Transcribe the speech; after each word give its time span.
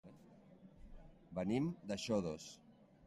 Venim 1.41 1.67
de 1.93 1.99
Xodos. 2.07 2.49